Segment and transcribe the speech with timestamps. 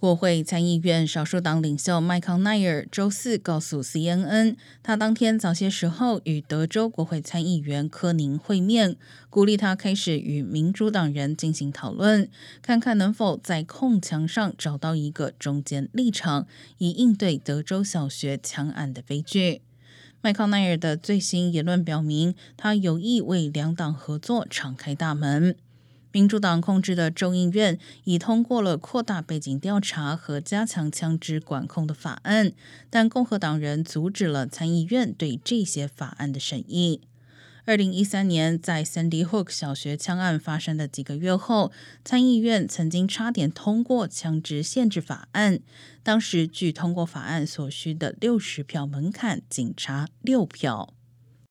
[0.00, 8.94] 国会参议院少数党领袖麦康奈尔周四告诉 CNN，他当天早些时候与德州国会参议员科宁会面，
[9.28, 12.30] 鼓励他开始与民主党人进行讨论，
[12.62, 16.46] 看看能否在控墙上找到一个中间立场，
[16.78, 19.62] 以应对德州小学枪案的悲剧。
[20.20, 25.56] 麦康奈尔的最新言论表明，他有意为两党合作敞开大门。
[26.10, 32.52] 民主党控制的众议院已通过了扩大背景调查和加强枪支管控的法案，
[32.88, 37.02] 但共和党人阻止了参议院对这些法案的审议。
[37.66, 41.70] 二零一三年，在 Sandy Hook 小学枪案发生的几个月后，
[42.02, 45.60] 参议院曾经差点通过枪支限制法案，
[46.02, 50.94] 当时距通过法案所需的六十票门槛仅差六票。